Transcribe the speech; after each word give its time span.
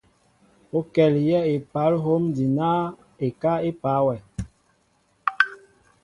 O 0.77 0.79
kɛl 0.93 1.13
yɛɛ 1.29 1.47
epal 1.55 1.93
hom 2.03 2.23
adina 2.31 2.67
ekáá 3.25 3.57
epa 3.69 3.91
wɛ. 4.05 4.15